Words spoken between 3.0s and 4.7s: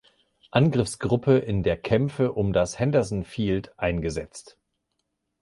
Field eingesetzt.